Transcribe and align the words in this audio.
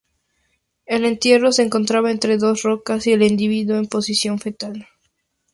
El 0.87 1.05
entierro 1.05 1.51
se 1.51 1.61
encontraba 1.61 2.09
entre 2.09 2.39
dos 2.39 2.63
rocas, 2.63 3.05
y 3.05 3.11
el 3.11 3.21
individuo 3.21 3.77
en 3.77 3.85
posición 3.85 4.39
fetal. 4.39 4.87